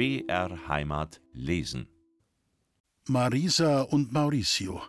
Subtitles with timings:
[0.00, 1.86] BR Heimat lesen.
[3.06, 4.80] Marisa und Mauricio.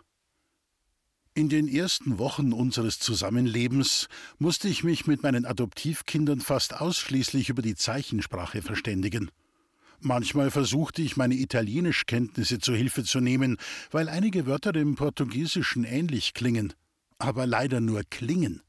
[1.34, 4.08] In den ersten Wochen unseres Zusammenlebens
[4.38, 9.30] musste ich mich mit meinen Adoptivkindern fast ausschließlich über die Zeichensprache verständigen.
[10.00, 13.58] Manchmal versuchte ich meine Italienischkenntnisse zu Hilfe zu nehmen,
[13.90, 16.72] weil einige Wörter dem Portugiesischen ähnlich klingen,
[17.18, 18.62] aber leider nur klingen.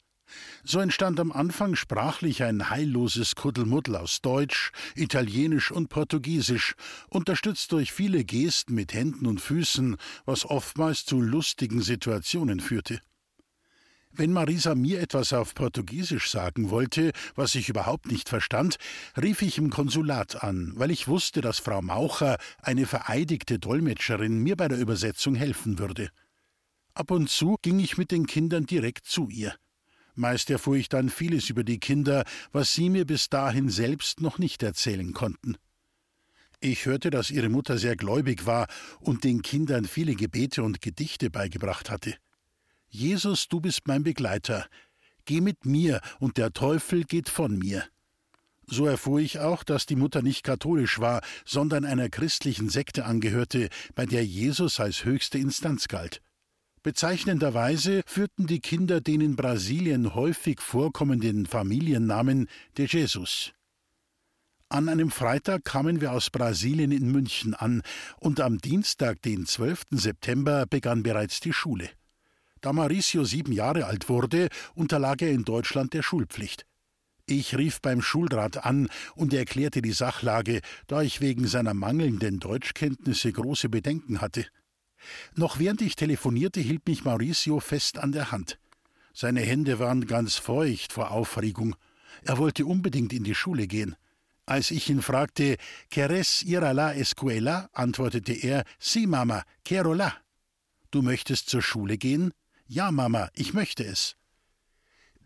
[0.63, 6.75] So entstand am Anfang sprachlich ein heilloses Kuddelmuddel aus Deutsch, Italienisch und Portugiesisch,
[7.09, 13.01] unterstützt durch viele Gesten mit Händen und Füßen, was oftmals zu lustigen Situationen führte.
[14.15, 18.77] Wenn Marisa mir etwas auf Portugiesisch sagen wollte, was ich überhaupt nicht verstand,
[19.19, 24.55] rief ich im Konsulat an, weil ich wusste, dass Frau Maucher, eine vereidigte Dolmetscherin, mir
[24.55, 26.09] bei der Übersetzung helfen würde.
[26.93, 29.55] Ab und zu ging ich mit den Kindern direkt zu ihr.
[30.15, 34.37] Meist erfuhr ich dann vieles über die Kinder, was sie mir bis dahin selbst noch
[34.37, 35.57] nicht erzählen konnten.
[36.59, 38.67] Ich hörte, dass ihre Mutter sehr gläubig war
[38.99, 42.15] und den Kindern viele Gebete und Gedichte beigebracht hatte.
[42.87, 44.67] Jesus, du bist mein Begleiter.
[45.25, 47.83] Geh mit mir, und der Teufel geht von mir.
[48.67, 53.69] So erfuhr ich auch, dass die Mutter nicht katholisch war, sondern einer christlichen Sekte angehörte,
[53.95, 56.21] bei der Jesus als höchste Instanz galt.
[56.83, 63.53] Bezeichnenderweise führten die Kinder den in Brasilien häufig vorkommenden Familiennamen de Jesus.
[64.67, 67.83] An einem Freitag kamen wir aus Brasilien in München an,
[68.19, 69.83] und am Dienstag, den 12.
[69.91, 71.89] September, begann bereits die Schule.
[72.59, 76.65] Da Mauricio sieben Jahre alt wurde, unterlag er in Deutschland der Schulpflicht.
[77.25, 83.31] Ich rief beim Schulrat an und erklärte die Sachlage, da ich wegen seiner mangelnden Deutschkenntnisse
[83.31, 84.45] große Bedenken hatte.
[85.35, 88.59] Noch während ich telefonierte, hielt mich Mauricio fest an der Hand.
[89.13, 91.75] Seine Hände waren ganz feucht vor Aufregung.
[92.23, 93.95] Er wollte unbedingt in die Schule gehen.
[94.45, 95.57] Als ich ihn fragte,
[95.89, 97.69] ¿Quieres ir a la escuela?
[97.73, 100.13] antwortete er, Sí, Mama, quiero la.
[100.91, 102.33] Du möchtest zur Schule gehen?
[102.65, 104.15] Ja, Mama, ich möchte es.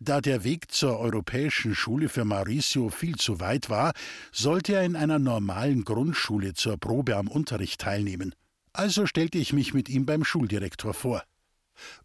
[0.00, 3.92] Da der Weg zur europäischen Schule für Mauricio viel zu weit war,
[4.30, 8.34] sollte er in einer normalen Grundschule zur Probe am Unterricht teilnehmen.
[8.72, 11.22] Also stellte ich mich mit ihm beim Schuldirektor vor.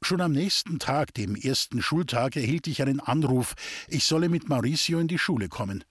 [0.01, 3.55] Schon am nächsten Tag, dem ersten Schultag, erhielt ich einen Anruf,
[3.87, 5.83] ich solle mit Mauricio in die Schule kommen.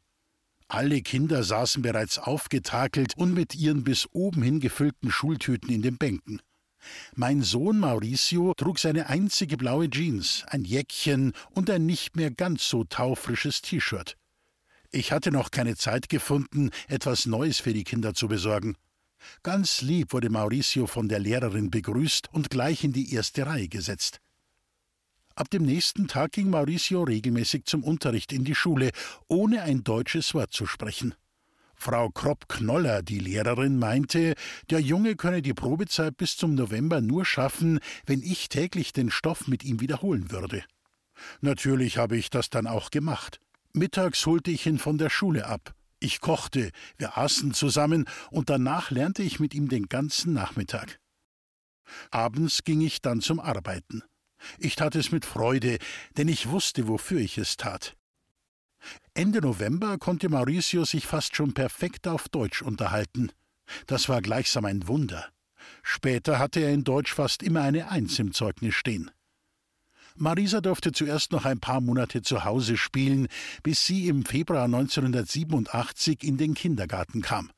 [0.69, 5.99] Alle Kinder saßen bereits aufgetakelt und mit ihren bis oben hin gefüllten Schultüten in den
[5.99, 6.41] Bänken.
[7.15, 12.69] Mein Sohn Mauricio trug seine einzige blaue Jeans, ein Jäckchen und ein nicht mehr ganz
[12.69, 14.17] so taufrisches T-Shirt.
[14.91, 18.77] Ich hatte noch keine Zeit gefunden, etwas Neues für die Kinder zu besorgen.
[19.43, 24.21] Ganz lieb wurde Mauricio von der Lehrerin begrüßt und gleich in die erste Reihe gesetzt.
[25.35, 28.91] Ab dem nächsten Tag ging Mauricio regelmäßig zum Unterricht in die Schule,
[29.29, 31.15] ohne ein deutsches Wort zu sprechen.
[31.75, 34.35] Frau Kropp-Knoller, die Lehrerin, meinte,
[34.71, 39.49] der Junge könne die Probezeit bis zum November nur schaffen, wenn ich täglich den Stoff
[39.49, 40.63] mit ihm wiederholen würde.
[41.41, 43.41] Natürlich habe ich das dann auch gemacht.
[43.73, 45.75] Mittags holte ich ihn von der Schule ab.
[46.03, 50.99] Ich kochte, wir aßen zusammen und danach lernte ich mit ihm den ganzen Nachmittag.
[52.11, 54.03] Abends ging ich dann zum Arbeiten.
[54.59, 55.79] Ich tat es mit Freude,
[56.17, 57.97] denn ich wusste, wofür ich es tat.
[59.15, 63.31] Ende November konnte Mauricio sich fast schon perfekt auf Deutsch unterhalten.
[63.87, 65.29] Das war gleichsam ein Wunder.
[65.85, 69.13] Später hatte er in Deutsch fast immer eine Eins im Zeugnis stehen.
[70.17, 73.29] Marisa durfte zuerst noch ein paar Monate zu Hause spielen,
[73.63, 77.51] bis sie im Februar 1987 in den Kindergarten kam.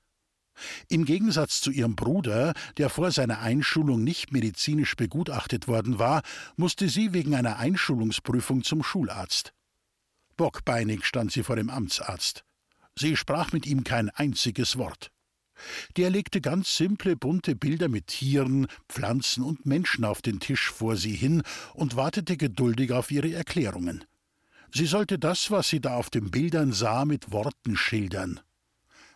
[0.89, 6.23] Im Gegensatz zu ihrem Bruder, der vor seiner Einschulung nicht medizinisch begutachtet worden war,
[6.57, 9.53] musste sie wegen einer Einschulungsprüfung zum Schularzt.
[10.37, 12.45] Bockbeinig stand sie vor dem Amtsarzt.
[12.97, 15.11] Sie sprach mit ihm kein einziges Wort.
[15.97, 20.97] Der legte ganz simple, bunte Bilder mit Tieren, Pflanzen und Menschen auf den Tisch vor
[20.97, 21.43] sie hin
[21.75, 24.05] und wartete geduldig auf ihre Erklärungen.
[24.73, 28.41] Sie sollte das, was sie da auf den Bildern sah, mit Worten schildern.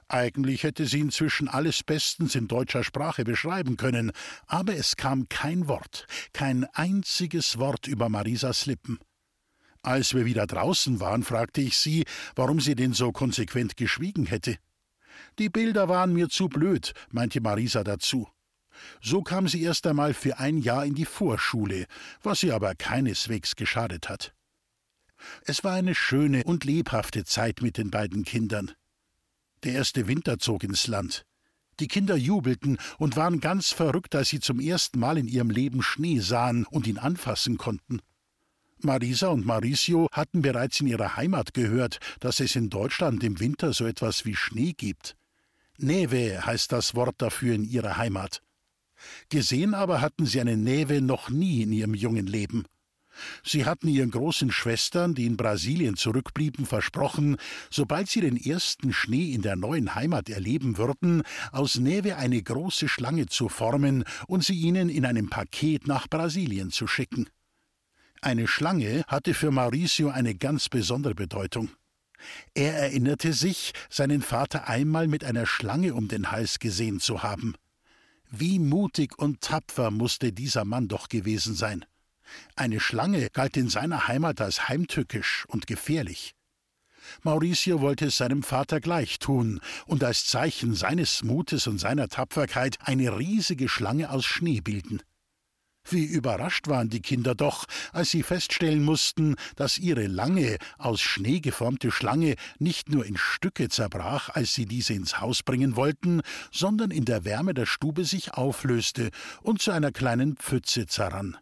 [0.06, 4.12] Eigentlich hätte sie inzwischen alles bestens in deutscher Sprache beschreiben können,
[4.46, 8.99] aber es kam kein Wort, kein einziges Wort über Marisas Lippen.
[9.82, 14.58] Als wir wieder draußen waren, fragte ich sie, warum sie denn so konsequent geschwiegen hätte.
[15.38, 18.29] Die Bilder waren mir zu blöd, meinte Marisa dazu.
[19.00, 21.87] So kam sie erst einmal für ein Jahr in die Vorschule,
[22.23, 24.35] was ihr aber keineswegs geschadet hat.
[25.44, 28.73] Es war eine schöne und lebhafte Zeit mit den beiden Kindern.
[29.64, 31.25] Der erste Winter zog ins Land.
[31.81, 35.82] Die Kinder jubelten und waren ganz verrückt, als sie zum ersten Mal in ihrem Leben
[35.82, 38.00] Schnee sahen und ihn anfassen konnten.
[38.81, 43.73] Marisa und Mauricio hatten bereits in ihrer Heimat gehört, dass es in Deutschland im Winter
[43.73, 45.17] so etwas wie Schnee gibt.
[45.79, 48.43] Neve heißt das Wort dafür in ihrer Heimat.
[49.29, 52.65] Gesehen aber hatten sie eine Neve noch nie in ihrem jungen Leben.
[53.45, 57.37] Sie hatten ihren großen Schwestern, die in Brasilien zurückblieben, versprochen,
[57.71, 61.23] sobald sie den ersten Schnee in der neuen Heimat erleben würden,
[61.53, 66.71] aus Neve eine große Schlange zu formen und sie ihnen in einem Paket nach Brasilien
[66.71, 67.29] zu schicken.
[68.21, 71.71] Eine Schlange hatte für Mauricio eine ganz besondere Bedeutung.
[72.55, 77.55] Er erinnerte sich, seinen Vater einmal mit einer Schlange um den Hals gesehen zu haben.
[78.31, 81.85] Wie mutig und tapfer musste dieser Mann doch gewesen sein.
[82.56, 86.35] Eine Schlange galt in seiner Heimat als heimtückisch und gefährlich.
[87.23, 92.76] Mauricio wollte es seinem Vater gleich tun und als Zeichen seines Mutes und seiner Tapferkeit
[92.81, 95.00] eine riesige Schlange aus Schnee bilden.
[95.91, 101.41] Wie überrascht waren die Kinder doch, als sie feststellen mussten, dass ihre lange, aus Schnee
[101.41, 106.21] geformte Schlange nicht nur in Stücke zerbrach, als sie diese ins Haus bringen wollten,
[106.53, 109.11] sondern in der Wärme der Stube sich auflöste
[109.43, 111.37] und zu einer kleinen Pfütze zerrann.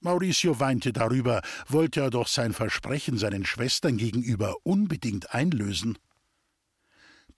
[0.00, 5.98] Mauricio weinte darüber, wollte er doch sein Versprechen seinen Schwestern gegenüber unbedingt einlösen.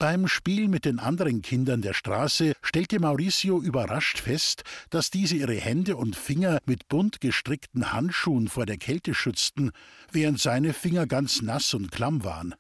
[0.01, 5.55] Beim Spiel mit den anderen Kindern der Straße stellte Mauricio überrascht fest, dass diese ihre
[5.55, 9.71] Hände und Finger mit bunt gestrickten Handschuhen vor der Kälte schützten,
[10.11, 12.55] während seine Finger ganz nass und klamm waren.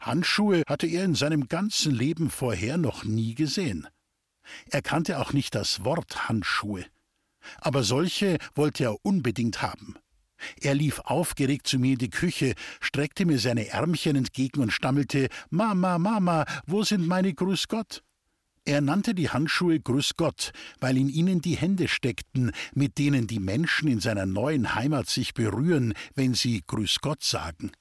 [0.00, 3.86] Handschuhe hatte er in seinem ganzen Leben vorher noch nie gesehen.
[4.70, 6.86] Er kannte auch nicht das Wort Handschuhe
[7.58, 9.96] aber solche wollte er unbedingt haben.
[10.60, 15.28] Er lief aufgeregt zu mir in die Küche, streckte mir seine Ärmchen entgegen und stammelte
[15.50, 18.02] Mama, Mama, wo sind meine Grüß Gott?
[18.64, 23.40] Er nannte die Handschuhe Grüß Gott, weil in ihnen die Hände steckten, mit denen die
[23.40, 27.72] Menschen in seiner neuen Heimat sich berühren, wenn sie Grüß Gott sagen.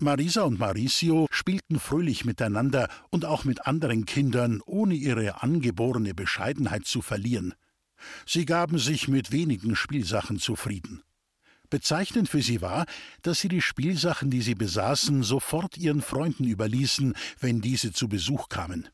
[0.00, 6.86] Marisa und Mauricio spielten fröhlich miteinander und auch mit anderen Kindern, ohne ihre angeborene Bescheidenheit
[6.86, 7.54] zu verlieren.
[8.24, 11.02] Sie gaben sich mit wenigen Spielsachen zufrieden.
[11.70, 12.86] Bezeichnend für sie war,
[13.22, 18.48] dass sie die Spielsachen, die sie besaßen, sofort ihren Freunden überließen, wenn diese zu Besuch
[18.48, 18.88] kamen.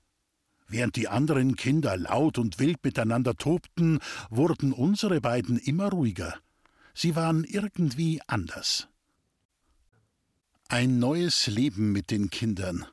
[0.66, 4.00] Während die anderen Kinder laut und wild miteinander tobten,
[4.30, 6.34] wurden unsere beiden immer ruhiger.
[6.94, 8.88] Sie waren irgendwie anders.
[10.68, 12.86] Ein neues Leben mit den Kindern.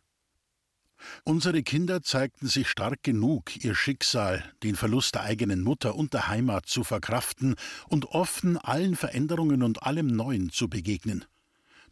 [1.23, 6.27] Unsere Kinder zeigten sich stark genug, ihr Schicksal, den Verlust der eigenen Mutter und der
[6.27, 7.55] Heimat zu verkraften
[7.87, 11.25] und offen allen Veränderungen und allem Neuen zu begegnen.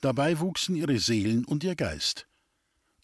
[0.02, 2.28] Dabei wuchsen ihre Seelen und ihr Geist.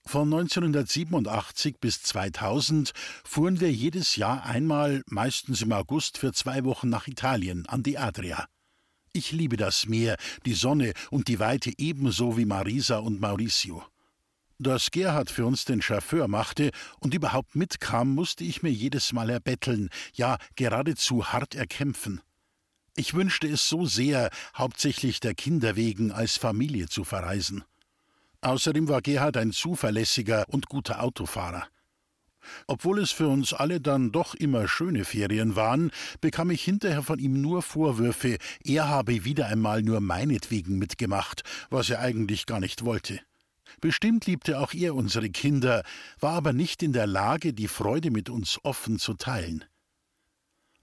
[0.07, 2.93] Von 1987 bis 2000
[3.23, 7.97] fuhren wir jedes Jahr einmal, meistens im August, für zwei Wochen nach Italien, an die
[7.97, 8.47] Adria.
[9.13, 13.83] Ich liebe das Meer, die Sonne und die Weite ebenso wie Marisa und Mauricio.
[14.57, 19.29] Dass Gerhard für uns den Chauffeur machte und überhaupt mitkam, musste ich mir jedes Mal
[19.29, 22.21] erbetteln, ja geradezu hart erkämpfen.
[22.95, 27.65] Ich wünschte es so sehr, hauptsächlich der Kinder wegen als Familie zu verreisen.
[28.39, 31.67] Außerdem war Gerhard ein zuverlässiger und guter Autofahrer.
[32.67, 35.91] Obwohl es für uns alle dann doch immer schöne Ferien waren,
[36.21, 41.89] bekam ich hinterher von ihm nur Vorwürfe, er habe wieder einmal nur meinetwegen mitgemacht, was
[41.89, 43.19] er eigentlich gar nicht wollte.
[43.81, 45.83] Bestimmt liebte auch er unsere Kinder,
[46.19, 49.65] war aber nicht in der Lage, die Freude mit uns offen zu teilen.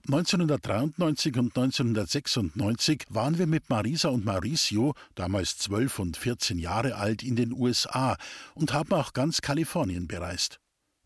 [0.07, 7.23] 1993 und 1996 waren wir mit Marisa und Mauricio, damals zwölf und vierzehn Jahre alt,
[7.23, 8.17] in den USA
[8.53, 10.59] und haben auch ganz Kalifornien bereist.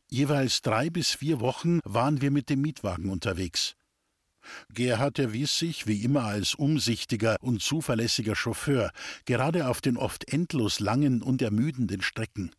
[0.09, 3.75] Jeweils drei bis vier Wochen waren wir mit dem Mietwagen unterwegs.
[4.73, 8.91] Gerhard erwies sich wie immer als umsichtiger und zuverlässiger Chauffeur,
[9.25, 12.51] gerade auf den oft endlos langen und ermüdenden Strecken.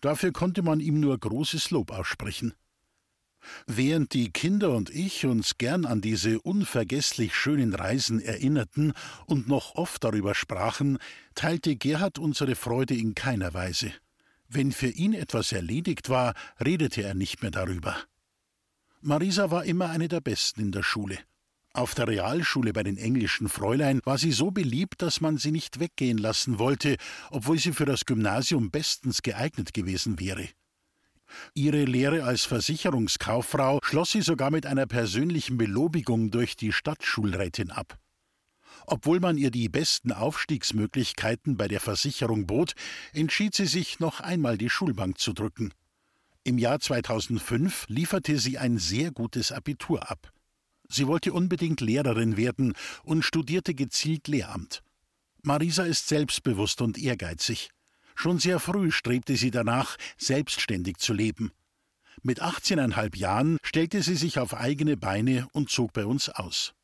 [0.00, 2.54] Dafür konnte man ihm nur großes Lob aussprechen.
[3.66, 8.92] Während die Kinder und ich uns gern an diese unvergesslich schönen Reisen erinnerten
[9.26, 10.98] und noch oft darüber sprachen,
[11.34, 13.92] teilte Gerhard unsere Freude in keiner Weise.
[14.48, 17.96] Wenn für ihn etwas erledigt war, redete er nicht mehr darüber.
[19.06, 21.18] Marisa war immer eine der Besten in der Schule.
[21.74, 25.78] Auf der Realschule bei den englischen Fräulein war sie so beliebt, dass man sie nicht
[25.78, 26.96] weggehen lassen wollte,
[27.30, 30.48] obwohl sie für das Gymnasium bestens geeignet gewesen wäre.
[31.52, 37.98] Ihre Lehre als Versicherungskauffrau schloss sie sogar mit einer persönlichen Belobigung durch die Stadtschulrätin ab.
[38.86, 42.72] Obwohl man ihr die besten Aufstiegsmöglichkeiten bei der Versicherung bot,
[43.12, 45.74] entschied sie sich, noch einmal die Schulbank zu drücken.
[46.44, 50.30] Im Jahr 2005 lieferte sie ein sehr gutes Abitur ab.
[50.88, 54.82] Sie wollte unbedingt Lehrerin werden und studierte gezielt Lehramt.
[55.42, 57.70] Marisa ist selbstbewusst und ehrgeizig.
[58.14, 61.50] Schon sehr früh strebte sie danach, selbstständig zu leben.
[62.22, 66.74] Mit 18,5 Jahren stellte sie sich auf eigene Beine und zog bei uns aus.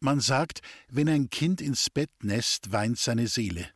[0.00, 3.68] Man sagt, wenn ein Kind ins Bett nässt, weint seine Seele.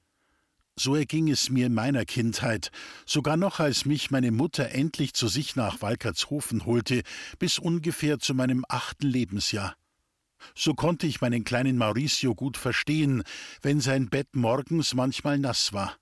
[0.76, 2.70] So erging es mir in meiner Kindheit,
[3.06, 7.02] sogar noch als mich meine Mutter endlich zu sich nach Walkertshofen holte,
[7.38, 9.76] bis ungefähr zu meinem achten Lebensjahr.
[10.54, 13.22] So konnte ich meinen kleinen Mauricio gut verstehen,
[13.62, 15.96] wenn sein Bett morgens manchmal nass war.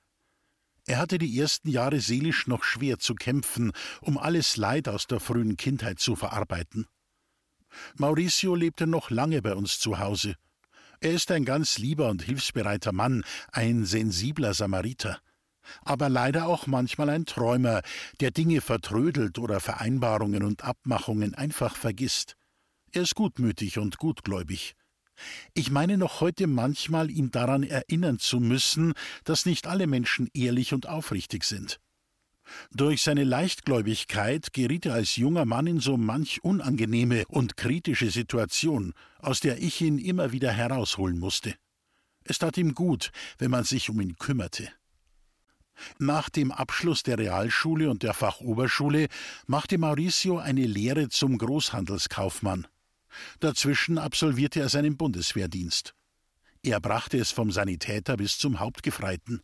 [0.86, 5.20] Er hatte die ersten Jahre seelisch noch schwer zu kämpfen, um alles Leid aus der
[5.20, 6.86] frühen Kindheit zu verarbeiten.
[7.96, 10.34] Mauricio lebte noch lange bei uns zu Hause.
[11.02, 15.18] Er ist ein ganz lieber und hilfsbereiter Mann, ein sensibler Samariter,
[15.84, 17.82] aber leider auch manchmal ein Träumer,
[18.20, 22.36] der Dinge vertrödelt oder Vereinbarungen und Abmachungen einfach vergisst.
[22.92, 24.76] Er ist gutmütig und gutgläubig.
[25.54, 28.92] Ich meine noch heute manchmal, ihn daran erinnern zu müssen,
[29.24, 31.80] dass nicht alle Menschen ehrlich und aufrichtig sind.
[32.70, 38.94] Durch seine Leichtgläubigkeit geriet er als junger Mann in so manch unangenehme und kritische Situation,
[39.18, 41.54] aus der ich ihn immer wieder herausholen musste.
[42.24, 44.68] Es tat ihm gut, wenn man sich um ihn kümmerte.
[45.98, 49.08] Nach dem Abschluss der Realschule und der Fachoberschule
[49.46, 52.66] machte Mauricio eine Lehre zum Großhandelskaufmann.
[53.40, 55.94] Dazwischen absolvierte er seinen Bundeswehrdienst.
[56.62, 59.42] Er brachte es vom Sanitäter bis zum Hauptgefreiten.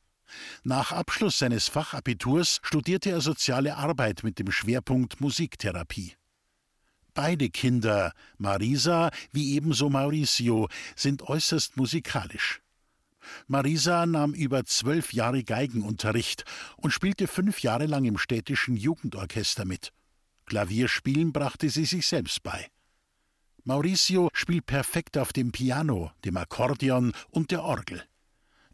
[0.64, 6.14] Nach Abschluss seines Fachabiturs studierte er soziale Arbeit mit dem Schwerpunkt Musiktherapie.
[7.14, 12.60] Beide Kinder, Marisa wie ebenso Mauricio, sind äußerst musikalisch.
[13.46, 16.44] Marisa nahm über zwölf Jahre Geigenunterricht
[16.76, 19.92] und spielte fünf Jahre lang im städtischen Jugendorchester mit.
[20.46, 22.68] Klavierspielen brachte sie sich selbst bei.
[23.64, 28.02] Mauricio spielt perfekt auf dem Piano, dem Akkordeon und der Orgel.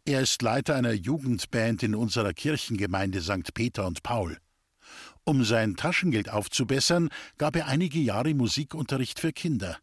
[0.07, 3.55] Er ist Leiter einer Jugendband in unserer Kirchengemeinde St.
[3.55, 4.37] Peter und Paul.
[5.23, 7.09] Um sein Taschengeld aufzubessern,
[7.39, 9.79] gab er einige Jahre Musikunterricht für Kinder.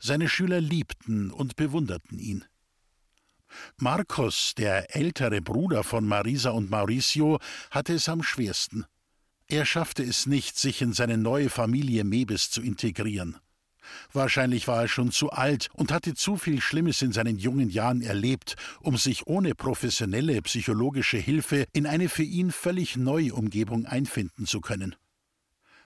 [0.00, 2.44] Seine Schüler liebten und bewunderten ihn.
[3.76, 7.38] Marcos, der ältere Bruder von Marisa und Mauricio,
[7.70, 8.86] hatte es am schwersten.
[9.46, 13.36] Er schaffte es nicht, sich in seine neue Familie Mebes zu integrieren.
[14.12, 18.02] Wahrscheinlich war er schon zu alt und hatte zu viel Schlimmes in seinen jungen Jahren
[18.02, 24.46] erlebt, um sich ohne professionelle psychologische Hilfe in eine für ihn völlig neue Umgebung einfinden
[24.46, 24.94] zu können.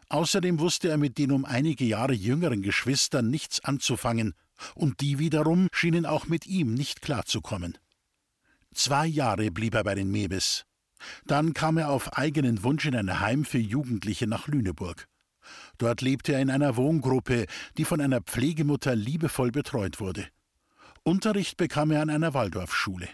[0.09, 4.35] Außerdem wusste er mit den um einige Jahre jüngeren Geschwistern nichts anzufangen,
[4.75, 7.79] und die wiederum schienen auch mit ihm nicht klarzukommen.
[8.75, 10.65] Zwei Jahre blieb er bei den Mebes.
[11.27, 15.07] Dann kam er auf eigenen Wunsch in ein Heim für Jugendliche nach Lüneburg.
[15.79, 20.27] Dort lebte er in einer Wohngruppe, die von einer Pflegemutter liebevoll betreut wurde.
[21.05, 23.09] Unterricht bekam er an einer Waldorfschule.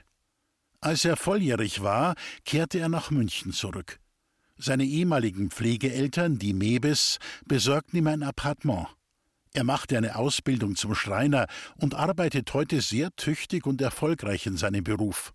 [0.80, 4.00] Als er volljährig war, kehrte er nach München zurück.
[4.56, 8.88] Seine ehemaligen Pflegeeltern, die Mebes, besorgten ihm ein Appartement.
[9.52, 14.85] Er machte eine Ausbildung zum Schreiner und arbeitet heute sehr tüchtig und erfolgreich in seinem
[14.85, 15.33] Beruf.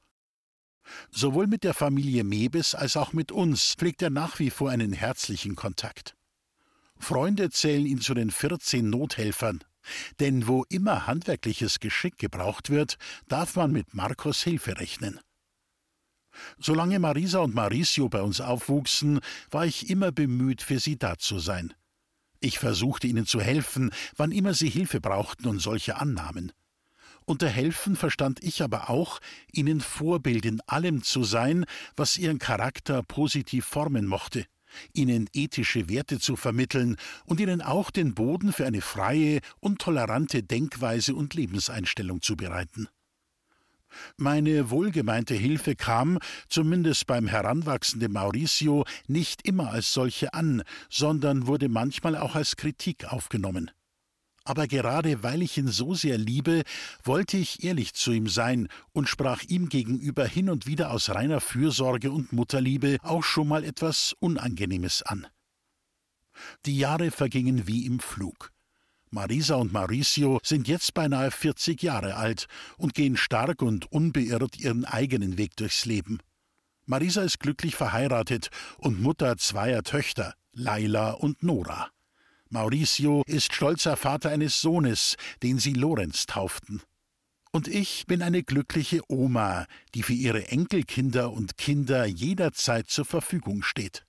[1.11, 4.93] Sowohl mit der Familie Mebes als auch mit uns pflegt er nach wie vor einen
[4.93, 6.15] herzlichen Kontakt.
[6.99, 9.63] Freunde zählen ihn zu den 14 Nothelfern.
[10.19, 15.19] Denn wo immer handwerkliches Geschick gebraucht wird, darf man mit Marcos Hilfe rechnen.
[16.59, 21.39] Solange Marisa und Mauricio bei uns aufwuchsen, war ich immer bemüht, für sie da zu
[21.39, 21.73] sein.
[22.39, 26.51] Ich versuchte ihnen zu helfen, wann immer sie Hilfe brauchten und solche annahmen.
[27.25, 29.19] Unter helfen verstand ich aber auch,
[29.51, 31.65] ihnen Vorbild in allem zu sein,
[31.95, 34.45] was ihren Charakter positiv formen mochte
[34.93, 40.43] ihnen ethische Werte zu vermitteln und ihnen auch den Boden für eine freie und tolerante
[40.43, 42.87] Denkweise und Lebenseinstellung zu bereiten.
[44.17, 51.69] Meine wohlgemeinte Hilfe kam, zumindest beim heranwachsenden Mauricio, nicht immer als solche an, sondern wurde
[51.69, 53.71] manchmal auch als Kritik aufgenommen
[54.43, 56.63] aber gerade weil ich ihn so sehr liebe,
[57.03, 61.41] wollte ich ehrlich zu ihm sein und sprach ihm gegenüber hin und wieder aus reiner
[61.41, 65.27] Fürsorge und Mutterliebe auch schon mal etwas Unangenehmes an.
[66.65, 68.51] Die Jahre vergingen wie im Flug.
[69.11, 74.85] Marisa und Mauricio sind jetzt beinahe 40 Jahre alt und gehen stark und unbeirrt ihren
[74.85, 76.19] eigenen Weg durchs Leben.
[76.85, 81.89] Marisa ist glücklich verheiratet und Mutter zweier Töchter, Laila und Nora.
[82.49, 86.81] Mauricio ist stolzer Vater eines Sohnes, den sie Lorenz tauften.
[87.51, 93.63] Und ich bin eine glückliche Oma, die für ihre Enkelkinder und Kinder jederzeit zur Verfügung
[93.63, 94.05] steht.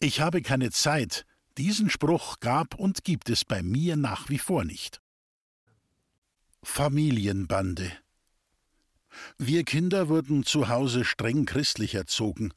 [0.00, 1.24] Ich habe keine Zeit,
[1.56, 5.00] diesen Spruch gab und gibt es bei mir nach wie vor nicht.
[6.62, 7.92] Familienbande
[9.38, 12.52] Wir Kinder wurden zu Hause streng christlich erzogen.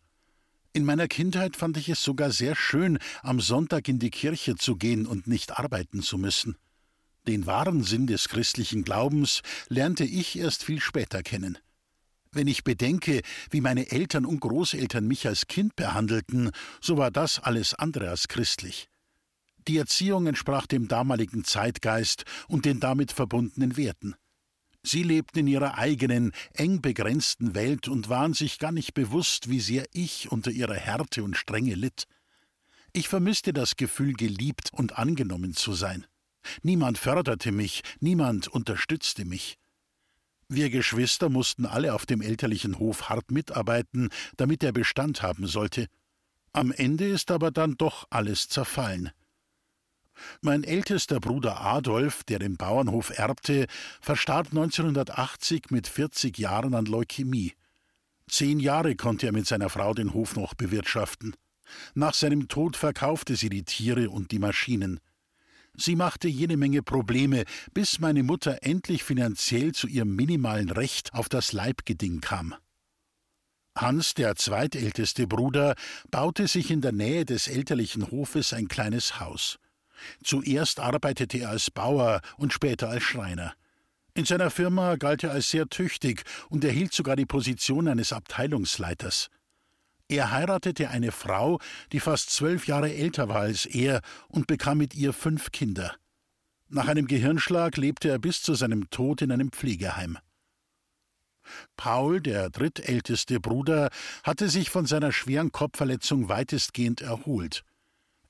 [0.73, 4.75] In meiner Kindheit fand ich es sogar sehr schön, am Sonntag in die Kirche zu
[4.75, 6.57] gehen und nicht arbeiten zu müssen.
[7.27, 11.57] Den wahren Sinn des christlichen Glaubens lernte ich erst viel später kennen.
[12.31, 17.39] Wenn ich bedenke, wie meine Eltern und Großeltern mich als Kind behandelten, so war das
[17.39, 18.87] alles andere als christlich.
[19.67, 24.15] Die Erziehung entsprach dem damaligen Zeitgeist und den damit verbundenen Werten.
[24.83, 29.59] Sie lebten in ihrer eigenen, eng begrenzten Welt und waren sich gar nicht bewusst, wie
[29.59, 32.07] sehr ich unter ihrer Härte und Strenge litt.
[32.93, 36.05] Ich vermisste das Gefühl, geliebt und angenommen zu sein.
[36.63, 39.57] Niemand förderte mich, niemand unterstützte mich.
[40.49, 45.87] Wir Geschwister mussten alle auf dem elterlichen Hof hart mitarbeiten, damit er Bestand haben sollte.
[46.53, 49.11] Am Ende ist aber dann doch alles zerfallen.
[50.41, 53.67] Mein ältester Bruder Adolf, der den Bauernhof erbte,
[54.01, 57.53] verstarb 1980 mit 40 Jahren an Leukämie.
[58.29, 61.35] Zehn Jahre konnte er mit seiner Frau den Hof noch bewirtschaften.
[61.93, 64.99] Nach seinem Tod verkaufte sie die Tiere und die Maschinen.
[65.75, 67.43] Sie machte jede Menge Probleme,
[67.73, 72.55] bis meine Mutter endlich finanziell zu ihrem minimalen Recht auf das Leibgeding kam.
[73.75, 75.75] Hans, der zweitälteste Bruder,
[76.09, 79.59] baute sich in der Nähe des elterlichen Hofes ein kleines Haus.
[80.23, 83.53] Zuerst arbeitete er als Bauer und später als Schreiner.
[84.13, 89.29] In seiner Firma galt er als sehr tüchtig und erhielt sogar die Position eines Abteilungsleiters.
[90.09, 91.59] Er heiratete eine Frau,
[91.91, 95.95] die fast zwölf Jahre älter war als er, und bekam mit ihr fünf Kinder.
[96.69, 100.17] Nach einem Gehirnschlag lebte er bis zu seinem Tod in einem Pflegeheim.
[101.75, 103.89] Paul, der drittälteste Bruder,
[104.23, 107.63] hatte sich von seiner schweren Kopfverletzung weitestgehend erholt.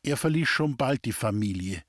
[0.07, 1.83] Er verließ schon bald die Familie.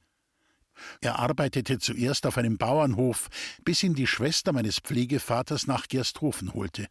[1.00, 3.28] Er arbeitete zuerst auf einem Bauernhof,
[3.62, 6.88] bis ihn die Schwester meines Pflegevaters nach Gersthofen holte.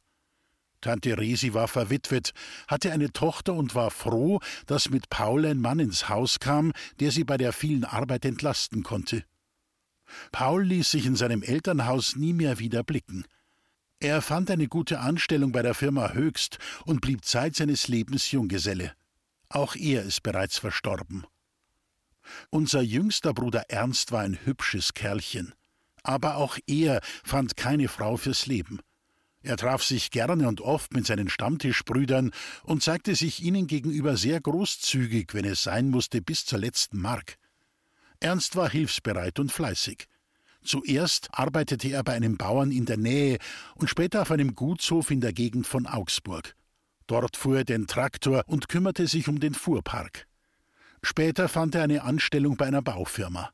[0.80, 2.34] Tante Resi war verwitwet,
[2.70, 7.12] hatte eine Tochter und war froh, dass mit Paul ein Mann ins Haus kam, der
[7.12, 9.26] sie bei der vielen Arbeit entlasten konnte.
[10.32, 13.26] Paul ließ sich in seinem Elternhaus nie mehr wieder blicken.
[14.00, 18.94] Er fand eine gute Anstellung bei der Firma Höchst und blieb Zeit seines Lebens Junggeselle.
[19.50, 21.26] Auch er ist bereits verstorben.
[22.50, 25.54] Unser jüngster Bruder Ernst war ein hübsches Kerlchen.
[26.04, 28.82] Aber auch er fand keine Frau fürs Leben.
[29.42, 32.32] Er traf sich gerne und oft mit seinen Stammtischbrüdern
[32.64, 37.38] und zeigte sich ihnen gegenüber sehr großzügig, wenn es sein musste, bis zur letzten Mark.
[38.20, 40.08] Ernst war hilfsbereit und fleißig.
[40.64, 43.38] Zuerst arbeitete er bei einem Bauern in der Nähe
[43.76, 46.56] und später auf einem Gutshof in der Gegend von Augsburg.
[47.08, 50.28] Dort fuhr er den Traktor und kümmerte sich um den Fuhrpark.
[51.02, 53.52] Später fand er eine Anstellung bei einer Baufirma.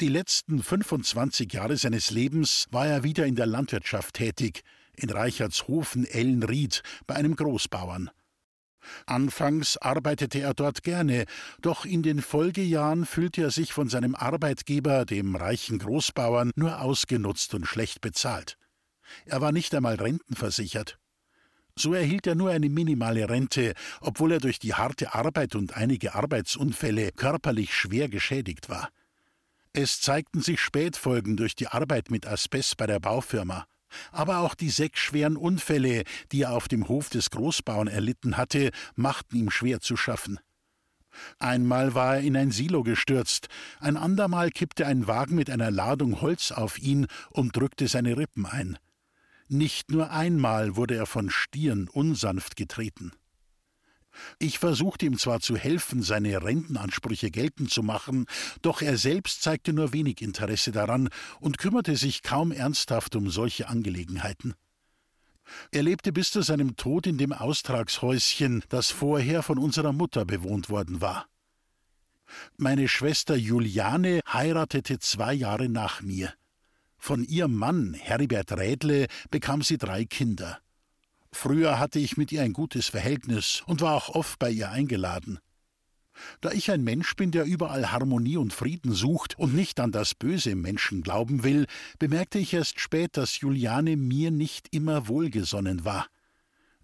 [0.00, 4.62] Die letzten 25 Jahre seines Lebens war er wieder in der Landwirtschaft tätig,
[4.94, 8.10] in Reichertshofen Ellenried bei einem Großbauern.
[9.06, 11.24] Anfangs arbeitete er dort gerne,
[11.62, 17.54] doch in den Folgejahren fühlte er sich von seinem Arbeitgeber, dem reichen Großbauern, nur ausgenutzt
[17.54, 18.58] und schlecht bezahlt.
[19.24, 20.98] Er war nicht einmal rentenversichert.
[21.76, 26.14] So erhielt er nur eine minimale Rente, obwohl er durch die harte Arbeit und einige
[26.14, 28.90] Arbeitsunfälle körperlich schwer geschädigt war.
[29.72, 33.66] Es zeigten sich Spätfolgen durch die Arbeit mit Asbest bei der Baufirma.
[34.12, 38.70] Aber auch die sechs schweren Unfälle, die er auf dem Hof des Großbauern erlitten hatte,
[38.94, 40.38] machten ihm schwer zu schaffen.
[41.38, 43.48] Einmal war er in ein Silo gestürzt,
[43.80, 48.46] ein andermal kippte ein Wagen mit einer Ladung Holz auf ihn und drückte seine Rippen
[48.46, 48.78] ein.
[49.48, 53.12] Nicht nur einmal wurde er von Stieren unsanft getreten.
[54.38, 58.26] Ich versuchte ihm zwar zu helfen, seine Rentenansprüche geltend zu machen,
[58.62, 61.08] doch er selbst zeigte nur wenig Interesse daran
[61.40, 64.54] und kümmerte sich kaum ernsthaft um solche Angelegenheiten.
[65.72, 70.70] Er lebte bis zu seinem Tod in dem Austragshäuschen, das vorher von unserer Mutter bewohnt
[70.70, 71.26] worden war.
[72.56, 76.32] Meine Schwester Juliane heiratete zwei Jahre nach mir.
[77.06, 80.58] Von ihrem Mann, Heribert Rädle, bekam sie drei Kinder.
[81.32, 85.38] Früher hatte ich mit ihr ein gutes Verhältnis und war auch oft bei ihr eingeladen.
[86.40, 90.14] Da ich ein Mensch bin, der überall Harmonie und Frieden sucht und nicht an das
[90.14, 91.66] Böse im Menschen glauben will,
[91.98, 96.06] bemerkte ich erst spät, dass Juliane mir nicht immer wohlgesonnen war.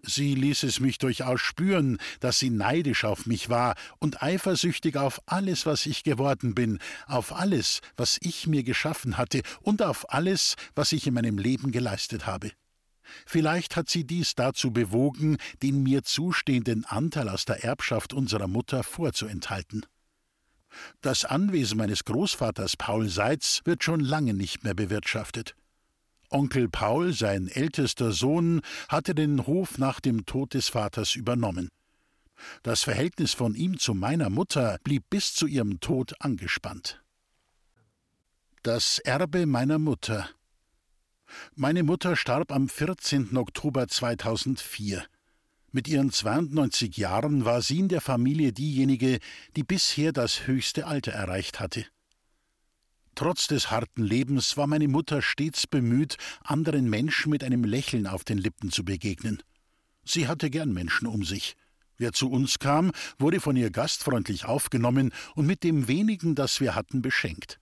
[0.03, 5.21] Sie ließ es mich durchaus spüren, dass sie neidisch auf mich war und eifersüchtig auf
[5.27, 10.55] alles, was ich geworden bin, auf alles, was ich mir geschaffen hatte und auf alles,
[10.75, 12.51] was ich in meinem Leben geleistet habe.
[13.25, 18.83] Vielleicht hat sie dies dazu bewogen, den mir zustehenden Anteil aus der Erbschaft unserer Mutter
[18.83, 19.85] vorzuenthalten.
[21.01, 25.55] Das Anwesen meines Großvaters Paul Seitz wird schon lange nicht mehr bewirtschaftet.
[26.31, 31.69] Onkel Paul, sein ältester Sohn, hatte den Hof nach dem Tod des Vaters übernommen.
[32.63, 37.03] Das Verhältnis von ihm zu meiner Mutter blieb bis zu ihrem Tod angespannt.
[38.63, 40.29] Das Erbe meiner Mutter.
[41.55, 43.35] Meine Mutter starb am 14.
[43.37, 45.05] Oktober 2004.
[45.71, 49.19] Mit ihren 92 Jahren war sie in der Familie diejenige,
[49.55, 51.85] die bisher das höchste Alter erreicht hatte.
[53.15, 58.23] Trotz des harten Lebens war meine Mutter stets bemüht, anderen Menschen mit einem Lächeln auf
[58.23, 59.43] den Lippen zu begegnen.
[60.03, 61.55] Sie hatte gern Menschen um sich.
[61.97, 66.73] Wer zu uns kam, wurde von ihr gastfreundlich aufgenommen und mit dem wenigen, das wir
[66.73, 67.59] hatten, beschenkt.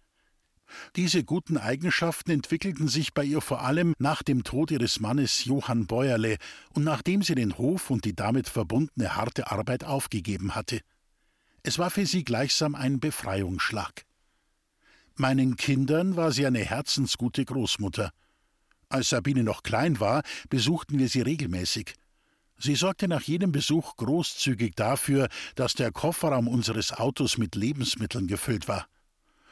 [0.95, 5.87] Diese guten Eigenschaften entwickelten sich bei ihr vor allem nach dem Tod ihres Mannes Johann
[5.87, 6.37] Bäuerle
[6.73, 10.79] und nachdem sie den Hof und die damit verbundene harte Arbeit aufgegeben hatte.
[11.63, 14.05] Es war für sie gleichsam ein Befreiungsschlag.
[15.19, 18.13] Meinen Kindern war sie eine herzensgute Großmutter.
[18.87, 21.93] Als Sabine noch klein war, besuchten wir sie regelmäßig.
[22.57, 28.69] Sie sorgte nach jedem Besuch großzügig dafür, dass der Kofferraum unseres Autos mit Lebensmitteln gefüllt
[28.69, 28.87] war.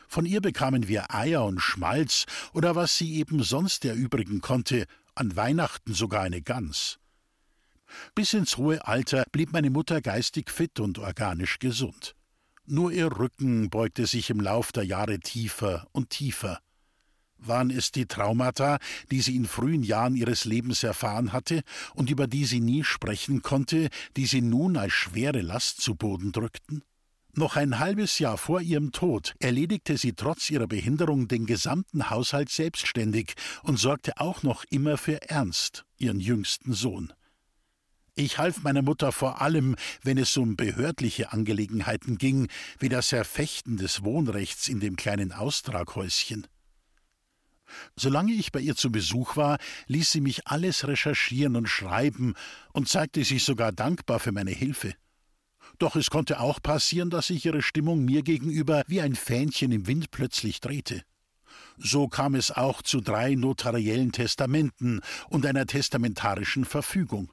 [0.07, 5.35] Von ihr bekamen wir Eier und Schmalz oder was sie eben sonst erübrigen konnte, an
[5.35, 6.97] Weihnachten sogar eine Gans.
[8.15, 12.15] Bis ins hohe Alter blieb meine Mutter geistig fit und organisch gesund.
[12.69, 16.59] Nur ihr Rücken beugte sich im Lauf der Jahre tiefer und tiefer.
[17.37, 21.61] Waren es die Traumata, die sie in frühen Jahren ihres Lebens erfahren hatte
[21.93, 26.33] und über die sie nie sprechen konnte, die sie nun als schwere Last zu Boden
[26.33, 26.83] drückten?
[27.33, 32.49] Noch ein halbes Jahr vor ihrem Tod erledigte sie trotz ihrer Behinderung den gesamten Haushalt
[32.49, 37.13] selbstständig und sorgte auch noch immer für Ernst, ihren jüngsten Sohn.
[38.19, 42.47] Ich half meiner Mutter vor allem, wenn es um behördliche Angelegenheiten ging,
[42.79, 46.47] wie das Erfechten des Wohnrechts in dem kleinen Austraghäuschen.
[47.95, 52.33] Solange ich bei ihr zu Besuch war, ließ sie mich alles recherchieren und schreiben
[52.73, 54.95] und zeigte sich sogar dankbar für meine Hilfe.
[55.77, 59.85] Doch es konnte auch passieren, dass sich ihre Stimmung mir gegenüber wie ein Fähnchen im
[59.85, 61.03] Wind plötzlich drehte.
[61.77, 67.31] So kam es auch zu drei notariellen Testamenten und einer testamentarischen Verfügung.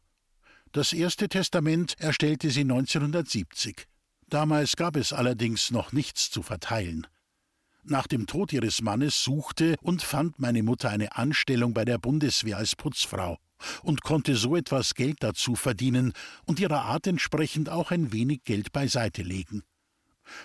[0.75, 3.87] Das erste Testament erstellte sie 1970.
[4.29, 7.07] Damals gab es allerdings noch nichts zu verteilen.
[7.85, 12.57] Nach dem Tod ihres Mannes suchte und fand meine Mutter eine Anstellung bei der Bundeswehr
[12.57, 13.39] als Putzfrau
[13.85, 16.13] und konnte so etwas Geld dazu verdienen
[16.45, 19.63] und ihrer Art entsprechend auch ein wenig Geld beiseite legen.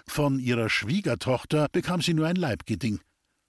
[0.06, 3.00] Von ihrer Schwiegertochter bekam sie nur ein Leibgeding.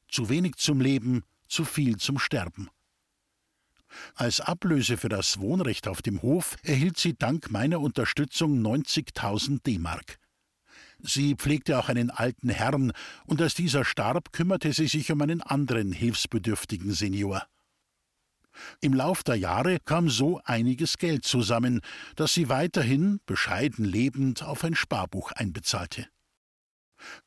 [0.09, 2.71] Zu wenig zum Leben, zu viel zum Sterben.
[4.15, 10.19] Als Ablöse für das Wohnrecht auf dem Hof erhielt sie dank meiner Unterstützung 90.000 D-Mark.
[11.03, 12.93] Sie pflegte auch einen alten Herrn,
[13.25, 17.47] und als dieser starb, kümmerte sie sich um einen anderen hilfsbedürftigen Senior.
[18.81, 21.81] Im Lauf der Jahre kam so einiges Geld zusammen,
[22.17, 26.07] das sie weiterhin, bescheiden lebend, auf ein Sparbuch einbezahlte.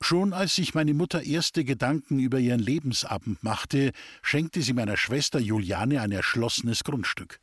[0.01, 5.39] Schon als sich meine Mutter erste Gedanken über ihren Lebensabend machte, schenkte sie meiner Schwester
[5.39, 7.39] Juliane ein erschlossenes Grundstück.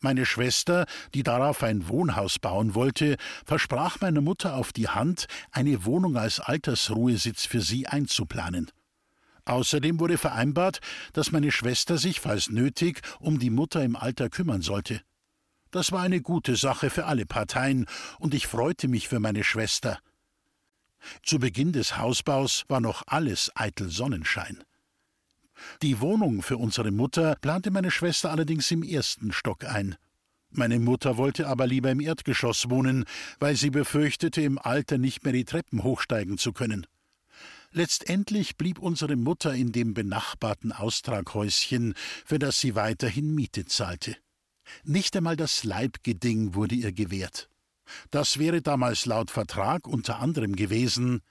[0.00, 5.84] Meine Schwester, die darauf ein Wohnhaus bauen wollte, versprach meiner Mutter auf die Hand, eine
[5.84, 8.70] Wohnung als Altersruhesitz für sie einzuplanen.
[9.46, 10.80] Außerdem wurde vereinbart,
[11.12, 15.00] dass meine Schwester sich, falls nötig, um die Mutter im Alter kümmern sollte.
[15.70, 17.86] Das war eine gute Sache für alle Parteien,
[18.18, 19.98] und ich freute mich für meine Schwester.
[21.22, 24.62] Zu Beginn des Hausbaus war noch alles eitel Sonnenschein.
[25.82, 29.96] Die Wohnung für unsere Mutter plante meine Schwester allerdings im ersten Stock ein.
[30.50, 33.04] Meine Mutter wollte aber lieber im Erdgeschoss wohnen,
[33.38, 36.86] weil sie befürchtete, im Alter nicht mehr die Treppen hochsteigen zu können.
[37.72, 44.16] Letztendlich blieb unsere Mutter in dem benachbarten Austraghäuschen, für das sie weiterhin Miete zahlte.
[44.84, 47.50] Nicht einmal das Leibgeding wurde ihr gewährt.
[48.10, 51.22] Das wäre damals laut Vertrag unter anderem gewesen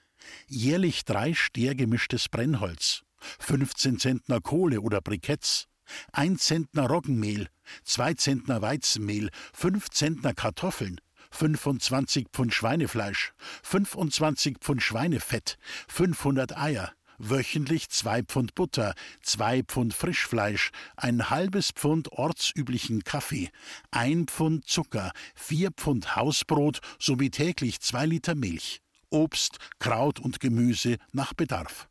[0.48, 3.02] jährlich drei Stehr gemischtes Brennholz,
[3.38, 5.68] 15 Zentner Kohle oder Briketts,
[6.12, 7.48] ein Zentner Roggenmehl,
[7.84, 17.88] zwei Zentner Weizenmehl, fünf Zentner Kartoffeln, 25 Pfund Schweinefleisch, 25 Pfund Schweinefett, 500 Eier, wöchentlich
[17.88, 23.50] zwei Pfund Butter, zwei Pfund Frischfleisch, ein halbes Pfund ortsüblichen Kaffee,
[23.90, 30.96] ein Pfund Zucker, vier Pfund Hausbrot sowie täglich zwei Liter Milch, Obst, Kraut und Gemüse
[31.12, 31.88] nach Bedarf.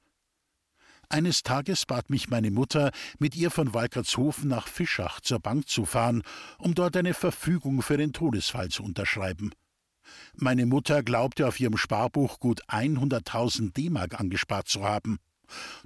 [1.10, 5.86] Eines Tages bat mich meine Mutter, mit ihr von Walkertshofen nach Fischach zur Bank zu
[5.86, 6.24] fahren,
[6.58, 9.52] um dort eine Verfügung für den Todesfall zu unterschreiben.
[10.36, 15.20] Meine Mutter glaubte auf ihrem Sparbuch gut 100.000 D-Mark angespart zu haben.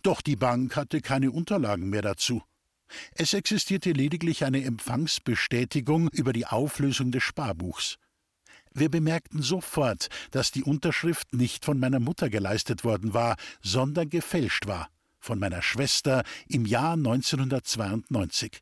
[0.04, 2.42] Doch die Bank hatte keine Unterlagen mehr dazu.
[3.12, 7.98] Es existierte lediglich eine Empfangsbestätigung über die Auflösung des Sparbuchs.
[8.74, 14.68] Wir bemerkten sofort, dass die Unterschrift nicht von meiner Mutter geleistet worden war, sondern gefälscht
[14.68, 18.62] war, von meiner Schwester im Jahr 1992.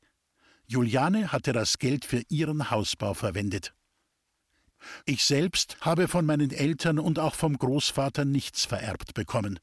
[0.65, 3.73] Juliane hatte das Geld für ihren Hausbau verwendet.
[5.05, 9.59] Ich selbst habe von meinen Eltern und auch vom Großvater nichts vererbt bekommen.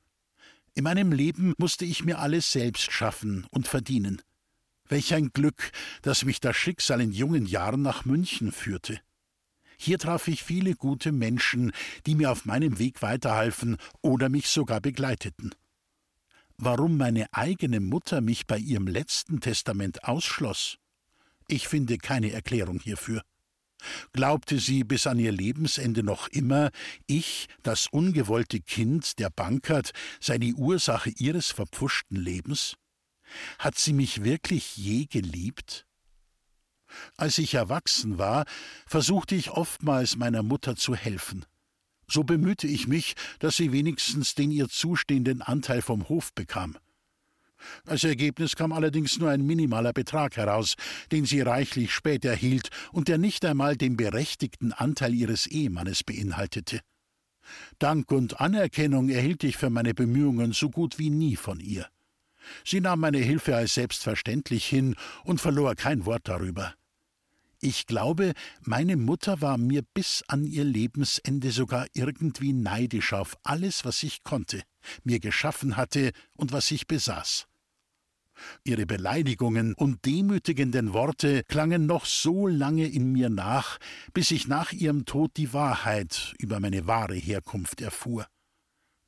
[0.74, 4.20] In meinem Leben musste ich mir alles selbst schaffen und verdienen.
[4.88, 5.70] Welch ein Glück,
[6.02, 9.00] dass mich das Schicksal in jungen Jahren nach München führte.
[9.76, 11.72] Hier traf ich viele gute Menschen,
[12.06, 15.54] die mir auf meinem Weg weiterhalfen oder mich sogar begleiteten.
[16.56, 20.78] Warum meine eigene Mutter mich bei ihrem letzten Testament ausschloss,
[21.48, 23.22] ich finde keine Erklärung hierfür.
[24.12, 26.70] Glaubte sie bis an ihr Lebensende noch immer,
[27.06, 32.76] ich, das ungewollte Kind, der Bankert, sei die Ursache ihres verpfuschten Lebens?
[33.58, 35.86] Hat sie mich wirklich je geliebt?
[37.16, 38.44] Als ich erwachsen war,
[38.86, 41.44] versuchte ich oftmals meiner Mutter zu helfen.
[42.06, 46.76] So bemühte ich mich, dass sie wenigstens den ihr zustehenden Anteil vom Hof bekam.
[47.86, 50.74] Als Ergebnis kam allerdings nur ein minimaler Betrag heraus,
[51.12, 56.80] den sie reichlich spät erhielt und der nicht einmal den berechtigten Anteil ihres Ehemannes beinhaltete.
[57.78, 61.88] Dank und Anerkennung erhielt ich für meine Bemühungen so gut wie nie von ihr.
[62.64, 66.74] Sie nahm meine Hilfe als selbstverständlich hin und verlor kein Wort darüber.
[67.60, 73.86] Ich glaube, meine Mutter war mir bis an ihr Lebensende sogar irgendwie neidisch auf alles,
[73.86, 74.62] was ich konnte,
[75.02, 77.46] mir geschaffen hatte und was ich besaß.
[78.64, 83.78] Ihre Beleidigungen und demütigenden Worte klangen noch so lange in mir nach,
[84.12, 88.26] bis ich nach ihrem Tod die Wahrheit über meine wahre Herkunft erfuhr.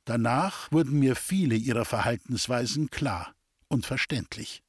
[0.05, 3.33] Danach wurden mir viele ihrer Verhaltensweisen klar
[3.67, 4.63] und verständlich.